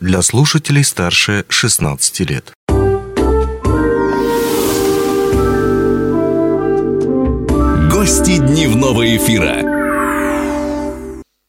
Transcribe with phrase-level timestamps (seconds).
[0.00, 2.52] для слушателей старше 16 лет.
[7.90, 9.78] Гости дневного эфира.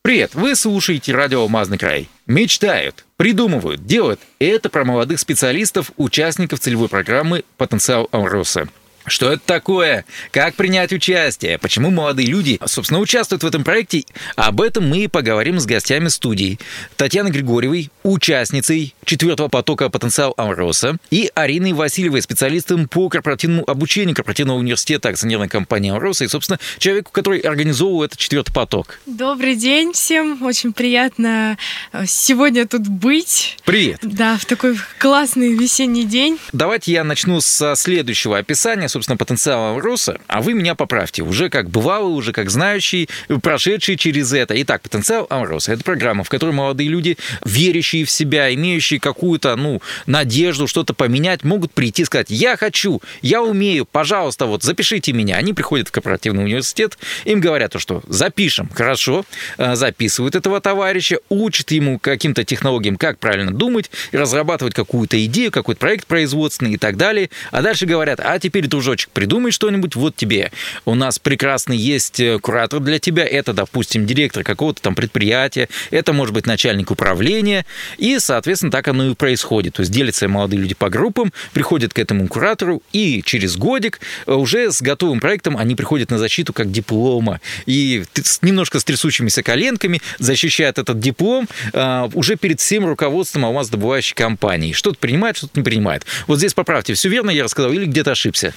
[0.01, 2.09] Привет, вы слушаете радио «Алмазный край».
[2.25, 4.19] Мечтают, придумывают, делают.
[4.39, 8.67] Это про молодых специалистов, участников целевой программы «Потенциал Амроса».
[9.09, 10.05] Что это такое?
[10.31, 11.57] Как принять участие?
[11.57, 14.05] Почему молодые люди, собственно, участвуют в этом проекте?
[14.35, 16.59] Об этом мы поговорим с гостями студии.
[16.95, 24.59] Татьяной Григорьевой, участницей четвертого потока «Потенциал Амроса», и Ариной Васильевой, специалистом по корпоративному обучению корпоративного
[24.59, 28.99] университета акционерной компании Амроса, и, собственно, человеку, который организовывал этот четвертый поток.
[29.05, 30.43] Добрый день всем.
[30.43, 31.57] Очень приятно
[31.91, 33.57] э, сегодня тут быть.
[33.65, 33.99] Привет.
[34.03, 36.37] Да, в такой классный весенний день.
[36.53, 41.69] Давайте я начну со следующего описания собственно, потенциала роста, а вы меня поправьте, уже как
[41.69, 43.07] бывалый, уже как знающий,
[43.41, 44.61] прошедший через это.
[44.61, 49.81] Итак, потенциал Амроса– это программа, в которой молодые люди, верящие в себя, имеющие какую-то, ну,
[50.05, 55.37] надежду что-то поменять, могут прийти и сказать, я хочу, я умею, пожалуйста, вот запишите меня.
[55.37, 59.25] Они приходят в корпоративный университет, им говорят, что запишем, хорошо,
[59.57, 65.79] э, записывают этого товарища, учат ему каким-то технологиям, как правильно думать, разрабатывать какую-то идею, какой-то
[65.79, 67.29] проект производственный и так далее.
[67.51, 70.51] А дальше говорят, а теперь, дружок, дружочек, придумай что-нибудь, вот тебе.
[70.85, 76.11] У нас прекрасный есть э, куратор для тебя, это, допустим, директор какого-то там предприятия, это
[76.11, 77.65] может быть начальник управления,
[77.97, 79.75] и, соответственно, так оно и происходит.
[79.75, 84.33] То есть делятся молодые люди по группам, приходят к этому куратору, и через годик э,
[84.33, 87.39] уже с готовым проектом они приходят на защиту как диплома.
[87.67, 88.03] И
[88.41, 94.73] немножко с трясущимися коленками защищают этот диплом э, уже перед всем руководством алмаздобывающей компании.
[94.73, 96.05] Что-то принимает, что-то не принимает.
[96.25, 98.53] Вот здесь поправьте, все верно я рассказал или где-то ошибся?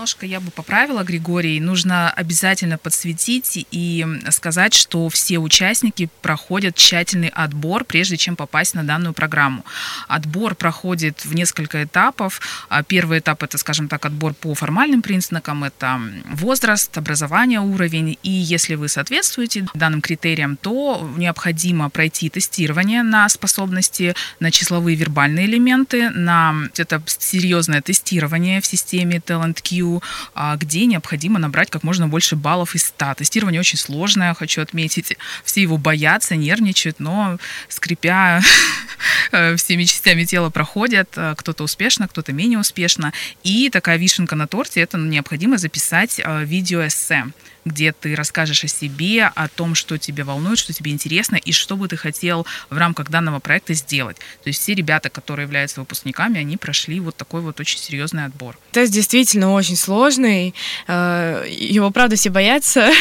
[0.00, 1.60] Немножко я бы поправила, Григорий.
[1.60, 8.82] Нужно обязательно подсветить и сказать, что все участники проходят тщательный отбор, прежде чем попасть на
[8.82, 9.62] данную программу.
[10.08, 12.40] Отбор проходит в несколько этапов.
[12.70, 15.64] А первый этап– это, скажем так, отбор по формальным признакам.
[15.64, 18.16] Это возраст, образование, уровень.
[18.22, 25.44] И если вы соответствуете данным критериям, то необходимо пройти тестирование на способности, на числовые вербальные
[25.44, 29.89] элементы, на это серьезное тестирование в системе Talent Q,
[30.34, 33.14] а, где необходимо набрать как можно больше баллов из 100.
[33.18, 35.16] Тестирование очень сложное, хочу отметить.
[35.44, 38.40] Все его боятся, нервничают, но скрипя
[39.32, 41.08] э, всеми частями тела проходят.
[41.16, 43.12] Э, кто-то успешно, кто-то менее успешно.
[43.42, 47.26] И такая вишенка на торте– это необходимо записать э, видеоэссе
[47.64, 51.76] где ты расскажешь о себе, о том, что тебе волнует, что тебе интересно и что
[51.76, 54.16] бы ты хотел в рамках данного проекта сделать.
[54.42, 58.56] То есть все ребята, которые являются выпускниками, они прошли вот такой вот очень серьезный отбор.
[58.72, 60.54] Тест действительно очень сложный.
[60.86, 62.90] Э, его, правда, все боятся.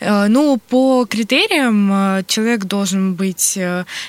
[0.00, 3.58] Э, ну, по критериям э, человек должен быть,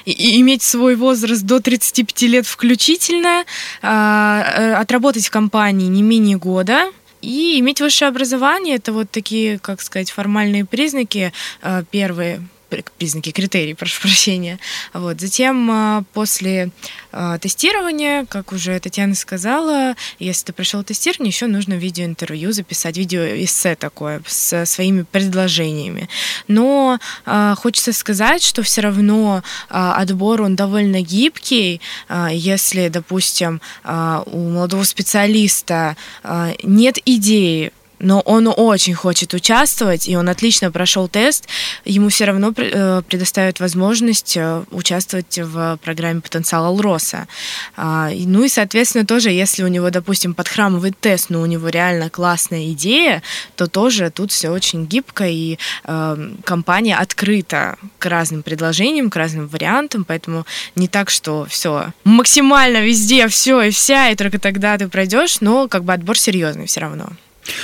[0.06, 3.44] иметь свой возраст до 35 лет включительно,
[3.82, 10.12] отработать в компании не менее года, и иметь высшее образование, это вот такие, как сказать,
[10.12, 11.34] формальные признаки.
[11.62, 14.60] Э, первые признаки, критерии, прошу прощения.
[14.94, 15.20] Вот.
[15.20, 16.70] Затем а, после
[17.12, 23.76] а, тестирования, как уже Татьяна сказала, если ты прошел тестирование, еще нужно видеоинтервью записать, видеоэссе
[23.76, 26.10] такое со своими предложениями.
[26.48, 31.82] Но а, хочется сказать, что все равно отбор он довольно гибкий.
[32.32, 35.96] Если, допустим, у молодого специалиста
[36.64, 41.48] нет идеи но он очень хочет участвовать, и он отлично прошел тест,
[41.86, 47.28] ему все равно э, предоставят возможность э, участвовать в программе «Потенциал Алроса».
[47.76, 52.10] А, ну и, соответственно, тоже, если у него, допустим, подхрамывает тест, но у него реально
[52.10, 53.22] классная идея,
[53.56, 59.48] то тоже тут все очень гибко, и э, компания открыта к разным предложениям, к разным
[59.48, 60.46] вариантам, поэтому
[60.76, 65.68] не так, что все максимально везде все и вся, и только тогда ты пройдешь, но
[65.68, 67.10] как бы отбор серьезный все равно.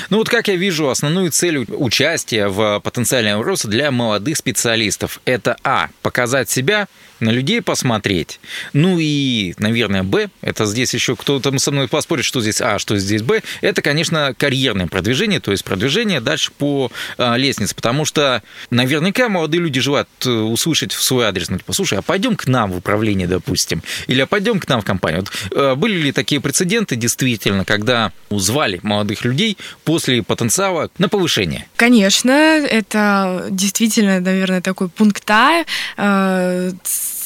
[0.09, 5.57] Ну вот как я вижу, основную цель участия в потенциальном росте для молодых специалистов– это
[5.63, 5.89] а.
[6.01, 6.87] показать себя–
[7.19, 8.39] на людей посмотреть.
[8.73, 12.97] Ну и, наверное, Б, это здесь еще кто-то со мной поспорит, что здесь А, что
[12.97, 18.43] здесь Б, это, конечно, карьерное продвижение, то есть продвижение дальше по а, лестнице, потому что
[18.69, 22.47] наверняка молодые люди желают э, услышать в свой адрес, ну, типа, слушай, а пойдем к
[22.47, 25.21] нам в управление, допустим, или а пойдем к нам в компанию.
[25.21, 31.67] Вот, э, были ли такие прецеденты действительно, когда звали молодых людей после потенциала на повышение?
[31.75, 35.63] Конечно, это действительно, наверное, такой пункт А,
[35.97, 36.71] э,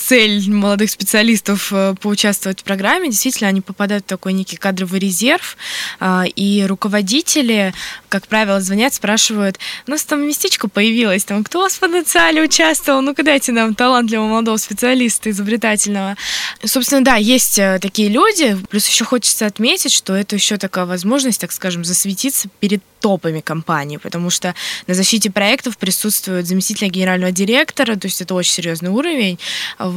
[0.09, 3.11] цель молодых специалистов э, поучаствовать в программе.
[3.11, 5.55] Действительно, они попадают в такой некий кадровый резерв,
[5.99, 7.75] а, и руководители
[8.09, 12.41] как правило, звонят, спрашивают, у нас там местечко появилось, там, кто у вас в потенциале
[12.41, 16.17] участвовал, ну-ка дайте нам талантливого молодого специалиста, изобретательного.
[16.65, 21.39] Собственно, да, есть э, такие люди, плюс еще хочется отметить, что это еще такая возможность,
[21.39, 24.55] так скажем, засветиться перед топами компании, потому что
[24.87, 29.39] на защите проектов присутствует заместитель генерального директора, то есть это очень серьезный уровень,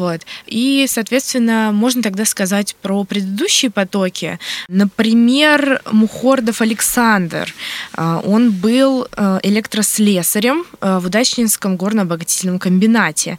[0.03, 0.23] вот.
[0.47, 4.41] И, соответственно, можно тогда сказать про предыдущие потоки.
[4.69, 7.55] Например, Мухордов Александр,
[7.95, 13.39] а, он был э, электрослесарем э, в Удачнинском горно-обогатительном комбинате.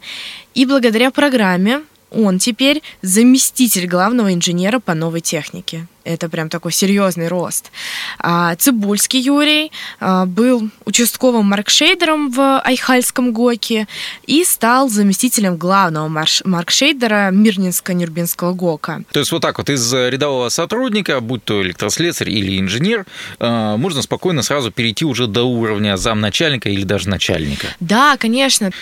[0.54, 1.82] И благодаря программе
[2.14, 5.86] он теперь заместитель главного инженера по новой технике.
[6.04, 7.72] Это прям такой серьезный рост.
[8.18, 13.88] А, Цибульский Юрий а, был участковым маркшейдером в Айхальском ГОКе
[14.26, 16.08] и стал заместителем главного
[16.44, 19.02] маркшейдера Мирнинско-Нюрбинского ГОКа.
[19.12, 23.06] То есть вот так вот из рядового сотрудника, будь то электрослесарь или инженер,
[23.38, 27.68] а, можно спокойно сразу перейти уже до уровня замначальника или даже начальника.
[27.80, 28.72] Да, конечно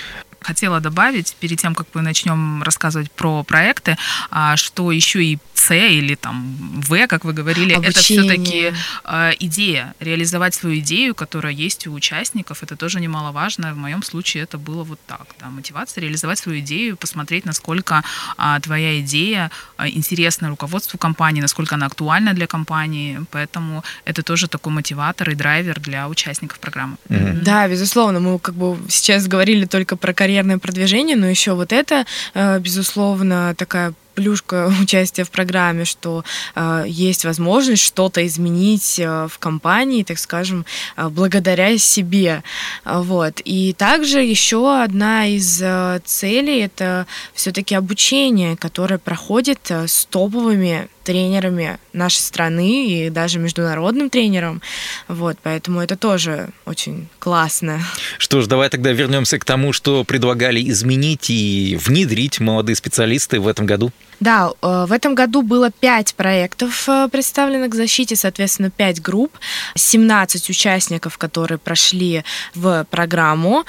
[0.43, 3.97] хотела добавить перед тем, как мы начнем рассказывать про проекты,
[4.31, 7.91] а, что еще и С или там В, как вы говорили, Обучение.
[7.91, 8.73] это все-таки
[9.05, 13.73] а, идея, реализовать свою идею, которая есть у участников, это тоже немаловажно.
[13.73, 18.03] В моем случае это было вот так, да, мотивация реализовать свою идею, посмотреть, насколько
[18.37, 24.73] а, твоя идея интересна руководству компании, насколько она актуальна для компании, поэтому это тоже такой
[24.73, 26.97] мотиватор и драйвер для участников программы.
[27.09, 27.43] Mm-hmm.
[27.43, 31.73] Да, безусловно, мы как бы сейчас говорили только про карьеру карьерное продвижение, но еще вот
[31.73, 36.25] это, э, безусловно, такая плюшка участия в программе, что
[36.55, 40.65] э, есть возможность что-то изменить э, в компании, так скажем,
[40.97, 42.43] э, благодаря себе.
[42.85, 43.43] Вот.
[43.45, 50.89] И также еще одна из э, целей это все-таки обучение, которое проходит э, с топовыми
[51.05, 54.63] тренерами нашей страны и даже международным тренером.
[55.09, 57.81] Вот, поэтому это тоже очень классно.
[58.19, 63.49] Что ж, давай тогда вернемся к тому, что предлагали изменить и внедрить молодые специалисты в
[63.49, 63.93] этом году.
[64.21, 69.33] Да, э, в этом году было 5 проектов э, представлено к защите, соответственно, 5 групп,
[69.75, 72.25] 17 участников, которые прошли
[72.55, 73.65] в программу.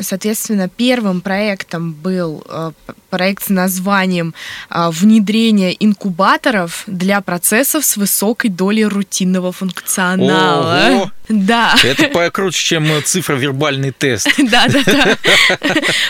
[0.00, 2.72] Соответственно, первым проектом был э,
[3.10, 4.34] проект с названием
[4.70, 10.88] «Внедрение инкубаторов для процессов с высокой долей рутинного функционала».
[10.90, 11.10] Ого!
[11.28, 11.76] Да.
[11.82, 14.28] Это покруче, чем цифра вербальный тест.
[14.52, 15.16] Да, да, да.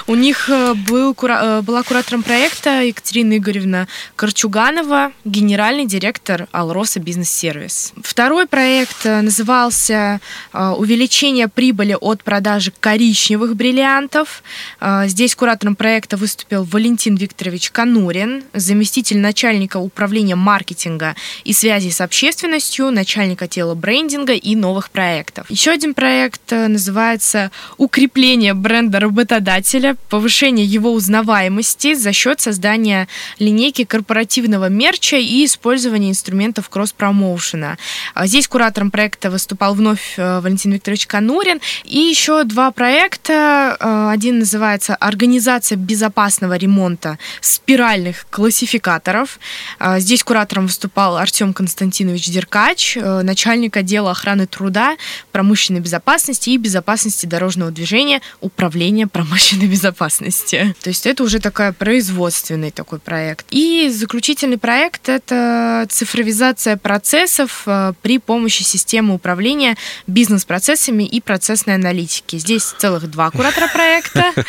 [0.06, 0.50] У них
[0.88, 3.81] был, была куратором проекта Екатерина Игоревна
[4.16, 7.92] Корчуганова, генеральный директор Алроса Бизнес-сервис.
[8.02, 10.20] Второй проект э, назывался
[10.52, 14.42] э, «Увеличение прибыли от продажи коричневых бриллиантов».
[14.80, 22.00] Э, здесь куратором проекта выступил Валентин Викторович Конурин, заместитель начальника управления маркетинга и связи с
[22.00, 25.50] общественностью, начальник отдела брендинга и новых проектов.
[25.50, 33.08] Еще один проект называется «Укрепление бренда работодателя, повышение его узнаваемости за счет создания
[33.38, 37.78] линейки линейки корпоративного мерча и использования инструментов кросс-промоушена.
[38.14, 41.60] А здесь куратором проекта выступал вновь э, Валентин Викторович Конурин.
[41.84, 43.76] И еще два проекта.
[43.78, 49.38] Э, один называется «Организация безопасного ремонта спиральных классификаторов».
[49.78, 54.96] А здесь куратором выступал Артем Константинович Деркач, э, начальник отдела охраны труда,
[55.30, 60.74] промышленной безопасности и безопасности дорожного движения Управления промышленной безопасности.
[60.82, 63.51] То есть это уже такая производственный такой проект.
[63.52, 69.76] И заключительный проект– это цифровизация процессов э, при помощи системы управления
[70.06, 72.36] бизнес-процессами и процессной аналитики.
[72.36, 74.32] Здесь целых два куратора проекта.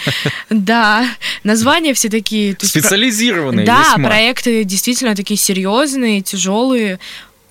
[0.50, 1.06] Да,
[1.44, 2.56] названия все такие...
[2.62, 7.00] Специализированные Да, проекты действительно такие серьезные, тяжелые,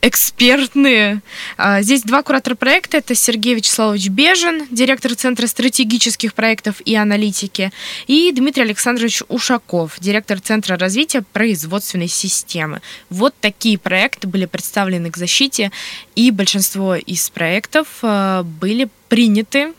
[0.02, 1.23] экспертные.
[1.56, 2.99] А, здесь два куратора проекта.
[2.99, 7.73] Это Сергей Вячеславович Бежин, директор Центра стратегических проектов и аналитики,
[8.09, 12.82] и Дмитрий Александрович Ушаков, директор Центра развития производственной системы.
[13.11, 15.71] Вот такие проекты были представлены к защите,
[16.16, 19.73] и большинство из проектов а, были приняты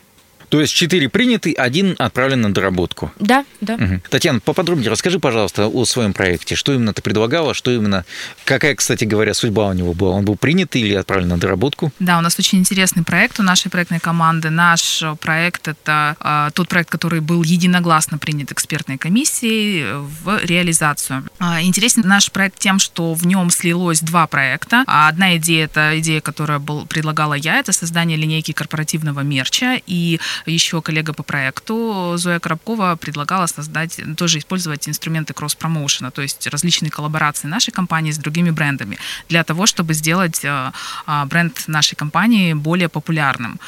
[0.54, 3.10] то есть четыре приняты, один отправлен на доработку.
[3.18, 3.74] Да, да.
[3.74, 4.02] Угу.
[4.08, 6.54] Татьяна, поподробнее расскажи, пожалуйста, о своем проекте.
[6.54, 8.04] Что именно ты предлагала, что именно...
[8.44, 10.12] Какая, кстати говоря, судьба у него была?
[10.12, 11.92] Он был принят или отправлен на доработку?
[11.98, 14.50] Да, у нас очень интересный проект у нашей проектной команды.
[14.50, 21.24] Наш проект– это э, тот проект, который был единогласно принят экспертной комиссией в реализацию.
[21.40, 24.84] Э, интересен наш проект тем, что в нем слилось два проекта.
[24.86, 29.80] Одна идея– это идея, которая был, предлагала я, это создание линейки корпоративного мерча.
[29.88, 36.46] И еще коллега по проекту Зоя Коробкова предлагала создать, тоже использовать инструменты кросс-промоушена, то есть
[36.46, 38.98] различные коллаборации нашей компании с другими брендами,
[39.28, 40.72] для того, чтобы сделать э,
[41.06, 43.58] а, бренд нашей компании более популярным.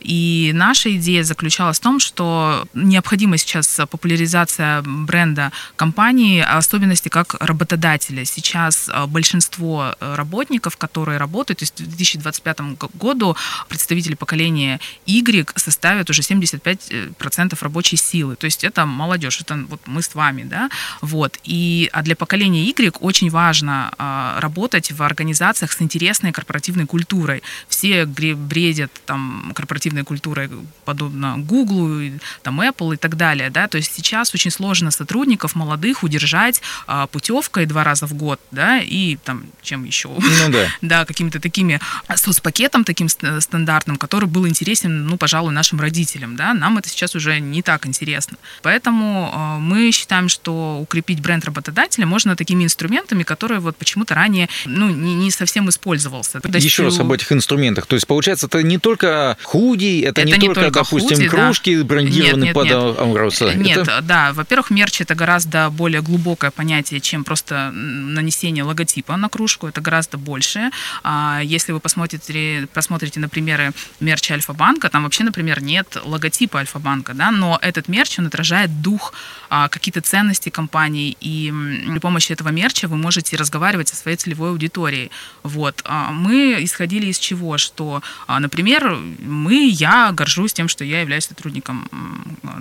[0.00, 8.24] И наша идея заключалась в том, что необходима сейчас популяризация бренда компании, особенности как работодателя.
[8.24, 12.60] Сейчас э, большинство э, работников, которые работают, то есть в 2025
[12.94, 13.36] году
[13.68, 18.36] представители поколения Y составят уже 75% рабочей силы.
[18.36, 21.38] То есть это молодежь, это вот мы с вами, да, вот.
[21.44, 27.42] И, а для поколения Y очень важно а, работать в организациях с интересной корпоративной культурой.
[27.68, 30.50] Все бредят там корпоративной культурой,
[30.84, 36.02] подобно Google, там Apple и так далее, да, то есть сейчас очень сложно сотрудников молодых
[36.02, 40.66] удержать а, путевкой два раза в год, да, и там чем еще, ну, да.
[40.80, 41.80] да, какими-то такими
[42.14, 46.03] соцпакетом таким стандартным, который был интересен, ну, пожалуй, нашим родителям,
[46.36, 48.38] да, нам это сейчас уже не так интересно.
[48.62, 54.48] Поэтому э, мы считаем, что укрепить бренд работодателя можно такими инструментами, которые вот почему-то ранее,
[54.64, 56.40] ну, не, не совсем использовался.
[56.54, 57.86] Еще раз об этих инструментах.
[57.86, 61.28] То есть, получается, это не только худи, это, это не, не только, только допустим, худи,
[61.28, 61.84] кружки да.
[61.84, 62.98] брендированные под нет.
[62.98, 63.54] Амроса.
[63.54, 64.00] Нет, это...
[64.02, 69.80] да, во-первых, мерч это гораздо более глубокое понятие, чем просто нанесение логотипа на кружку, это
[69.80, 70.70] гораздо больше.
[71.02, 77.14] А если вы посмотрите, посмотрите на примеры мерча Альфа-банка, там вообще, например, нет логотипа Альфа-банка,
[77.14, 79.12] да, но этот мерч, он отражает дух,
[79.48, 81.52] а, какие-то ценности компании, и
[81.90, 85.10] при помощи этого мерча вы можете разговаривать со своей целевой аудиторией.
[85.42, 85.82] Вот.
[85.84, 87.58] А мы исходили из чего?
[87.58, 91.88] Что, а, например, мы, я горжусь тем, что я являюсь сотрудником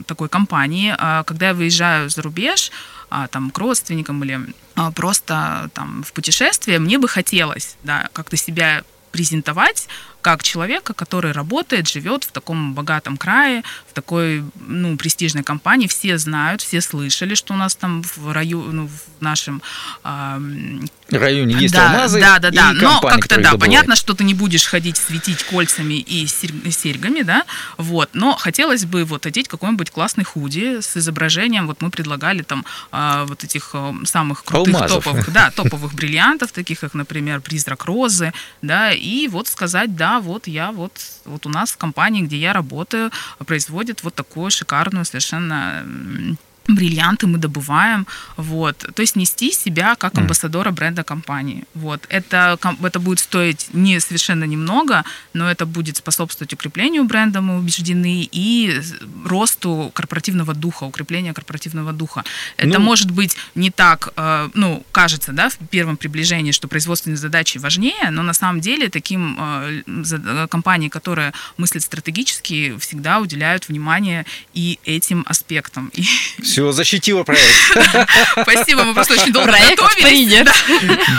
[0.05, 0.95] такой компании.
[1.25, 2.71] Когда я выезжаю за рубеж,
[3.31, 4.39] там, к родственникам или
[4.95, 9.87] просто там в путешествие, мне бы хотелось, да, как-то себя презентовать
[10.23, 15.87] как человека, который работает, живет в таком богатом крае, в такой ну, престижной компании.
[15.87, 19.61] Все знают, все слышали, что у нас там в районе, ну, в нашем
[20.03, 20.39] э,
[21.09, 22.21] районе есть да, алмазы.
[22.21, 22.73] Да, да, да.
[22.73, 27.43] Но как-то да, понятно, что ты не будешь ходить светить кольцами и серьгами, да.
[27.77, 28.09] Вот.
[28.13, 31.67] Но хотелось бы вот одеть какой-нибудь классный худи с изображением.
[31.67, 35.03] Вот мы предлагали там э, вот этих э, самых крутых Алмазов.
[35.03, 40.47] топовых, да, топовых бриллиантов, таких как, например, призрак розы, да, и вот сказать, да, вот
[40.47, 40.91] я вот,
[41.25, 43.11] вот у нас в компании, где я работаю,
[43.45, 45.85] производит вот такую шикарную совершенно
[46.67, 52.99] бриллианты мы добываем, вот, то есть нести себя как амбассадора бренда компании, вот, это, это
[52.99, 55.03] будет стоить не совершенно немного,
[55.33, 58.81] но это будет способствовать укреплению бренда, мы убеждены, и
[59.25, 62.23] росту корпоративного духа, укреплению корпоративного духа.
[62.57, 67.17] Это ну, может быть не так, э, ну, кажется, да, в первом приближении, что производственные
[67.17, 74.25] задачи важнее, но на самом деле таким э, компании, которые мыслят стратегически, всегда уделяют внимание
[74.53, 75.91] и этим аспектам.
[76.53, 77.51] Все, защитила проект.
[78.43, 80.47] Спасибо, мы просто очень долго готовились.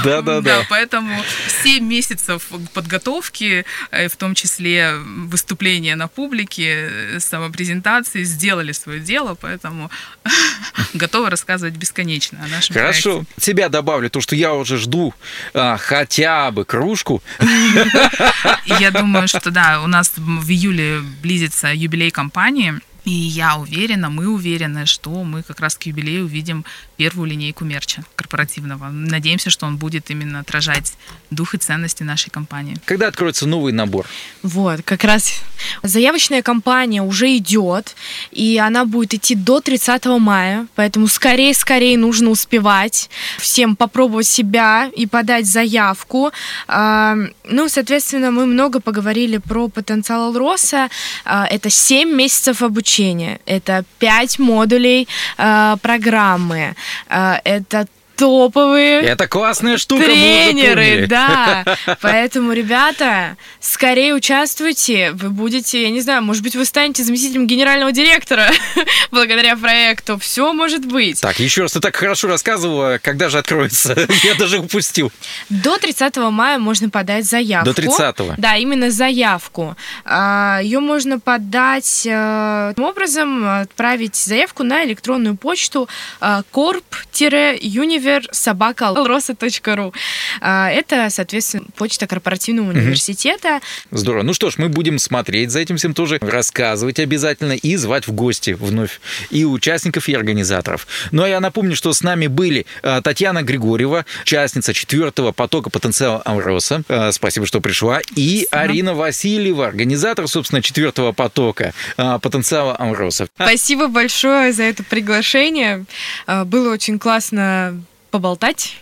[0.05, 0.65] Да, да, да.
[0.71, 1.25] Поэтому
[1.65, 9.35] 7 месяцев подготовки, э, в том числе выступления на публике, э, самопрезентации, сделали свое дело,
[9.35, 9.91] поэтому
[10.95, 13.25] готовы рассказывать бесконечно о нашем Хорошо.
[13.41, 15.15] Тебя добавлю, то, что я уже жду
[15.53, 17.25] а, хотя бы кружку.
[18.67, 22.81] Я думаю, что да, у нас в июле близится юбилей компании.
[23.05, 26.65] И я уверена, мы уверены, что мы как раз к юбилею увидим
[26.97, 28.89] первую линейку мерча корпоративного.
[28.89, 30.95] Надеемся, что он будет именно отражать
[31.31, 32.77] дух и ценности нашей компании.
[32.87, 34.07] Когда откроется новый набор?
[34.43, 35.43] Вот, как раз
[35.83, 37.95] заявочная кампания уже идет,
[38.31, 45.07] и она будет идти до 30 мая, поэтому скорее-скорее нужно успевать всем попробовать себя и
[45.07, 46.33] подать заявку.
[46.69, 50.89] А, ну, соответственно, мы много поговорили про потенциал Алроса.
[51.25, 53.41] А, это 7 месяцев обучения обучения.
[53.47, 55.09] Это пять модулей
[55.39, 56.75] э, программы.
[57.09, 57.87] Э, это
[58.17, 59.01] топовые.
[59.03, 61.65] Это классная штука, тренеры, да.
[62.01, 65.13] Поэтому, ребята, скорее участвуйте.
[65.13, 68.51] Вы будете, я не знаю, может быть, вы станете заместителем генерального директора
[69.11, 70.19] благодаря проекту.
[70.19, 71.21] Все может быть.
[71.21, 73.95] Так, еще раз, ты так хорошо рассказывала, когда же откроется?
[74.23, 75.11] я даже упустил.
[75.49, 77.67] До 30 мая можно подать заявку.
[77.67, 78.35] До 30 -го.
[78.39, 79.77] Да, именно заявку.
[80.05, 85.89] А, Ее можно подать э, таким образом, отправить заявку на электронную почту
[86.21, 89.95] corp-univ север собака роса.ру.
[90.41, 93.61] А, Это, соответственно, почта корпоративного университета.
[93.91, 94.23] Здорово.
[94.23, 98.13] Ну что ж, мы будем смотреть за этим всем тоже, рассказывать обязательно и звать в
[98.13, 100.87] гости вновь и участников, и организаторов.
[101.13, 106.21] Ну а я напомню, что с нами были э, Татьяна Григорьева, участница четвертого потока потенциала
[106.25, 106.83] Амроса.
[106.89, 108.01] Э, Спасибо, что пришла.
[108.17, 113.29] И Арина Васильева, организатор, собственно, четвертого потока потенциала Амроса.
[113.35, 115.87] Спасибо большое за это приглашение.
[116.27, 117.81] А, Было очень классно
[118.15, 118.77] поболтать.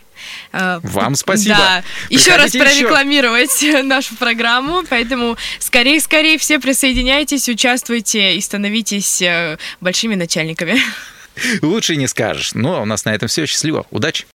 [0.52, 1.56] А, Вам спасибо.
[1.56, 1.82] Да.
[2.10, 2.84] Еще раз Приходите еще.
[2.86, 10.78] прорекламировать нашу программу, поэтому скорее-скорее все присоединяйтесь, участвуйте и становитесь э, большими начальниками.
[11.62, 12.52] Лучше не скажешь.
[12.52, 13.46] Ну, а у нас на этом все.
[13.46, 13.86] Счастливо.
[13.90, 14.26] Удачи.